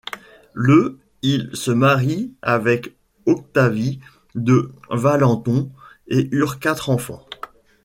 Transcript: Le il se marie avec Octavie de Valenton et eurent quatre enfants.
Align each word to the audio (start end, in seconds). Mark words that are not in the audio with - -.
Le 0.55 0.97
il 1.21 1.51
se 1.55 1.69
marie 1.69 2.33
avec 2.41 2.95
Octavie 3.27 3.99
de 4.33 4.71
Valenton 4.89 5.71
et 6.07 6.27
eurent 6.31 6.57
quatre 6.57 6.89
enfants. 6.89 7.23